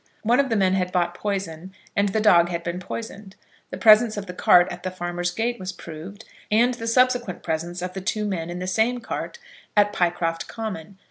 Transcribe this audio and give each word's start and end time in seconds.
One 0.23 0.39
of 0.39 0.49
the 0.49 0.55
men 0.55 0.73
had 0.73 0.91
bought 0.91 1.13
poison, 1.13 1.75
and 1.95 2.09
the 2.09 2.19
dog 2.19 2.49
had 2.49 2.63
been 2.63 2.79
poisoned. 2.79 3.35
The 3.69 3.77
presence 3.77 4.17
of 4.17 4.25
the 4.25 4.33
cart 4.33 4.67
at 4.71 4.81
the 4.81 4.89
farmer's 4.89 5.29
gate 5.29 5.59
was 5.59 5.71
proved, 5.71 6.25
and 6.49 6.73
the 6.73 6.87
subsequent 6.87 7.43
presence 7.43 7.83
of 7.83 7.93
the 7.93 8.01
two 8.01 8.25
men 8.25 8.49
in 8.49 8.57
the 8.57 8.65
same 8.65 8.99
cart 8.99 9.37
at 9.77 9.93
Pycroft 9.93 10.47
Common. 10.47 10.97